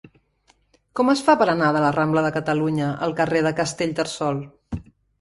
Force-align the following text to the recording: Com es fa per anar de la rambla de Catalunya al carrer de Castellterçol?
Com 0.99 1.11
es 1.13 1.21
fa 1.27 1.35
per 1.41 1.47
anar 1.53 1.69
de 1.77 1.85
la 1.85 1.93
rambla 1.97 2.25
de 2.29 2.33
Catalunya 2.39 2.91
al 3.09 3.17
carrer 3.23 3.47
de 3.51 3.55
Castellterçol? 3.63 4.45